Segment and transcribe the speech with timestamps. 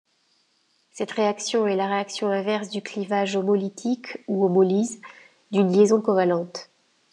[0.89, 4.99] Cette réaction est la réaction inverse du clivage homolytique ou homolyse
[5.51, 6.71] d'une liaison covalente.